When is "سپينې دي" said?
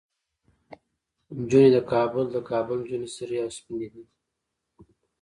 3.57-4.03